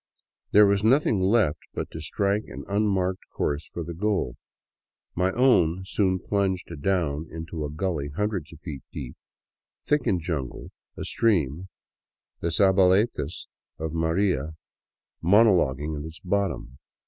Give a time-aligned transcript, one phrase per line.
[0.49, 4.35] There was nothing left but to strike an unmarked course for the goal.
[5.13, 9.15] My own soon plunged down into a gully hundreds of feet deep,
[9.85, 11.67] thick in jungle, a stream,
[12.39, 13.45] the Za baletas
[13.77, 14.55] of" Maria,"
[15.21, 16.79] monologing at its bottom.